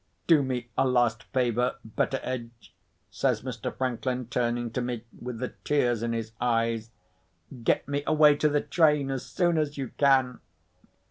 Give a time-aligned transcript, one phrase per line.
[0.25, 2.73] "Do me a last favour, Betteredge,"
[3.11, 3.71] says Mr.
[3.77, 6.89] Franklin, turning to me, with the tears in his eyes.
[7.61, 10.39] "Get me away to the train as soon as you can!"